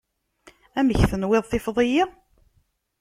[0.79, 2.03] Amek tenwiḍ tifeḍ-iyi?